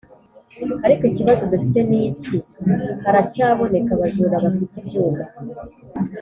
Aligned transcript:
Ariko 0.85 1.03
ikibazo 1.07 1.43
dufite 1.51 1.79
niki 1.89 2.35
haracyaboneka 3.03 3.89
abajura 3.97 4.43
bafite 4.45 4.73
ibyuma 4.81 5.23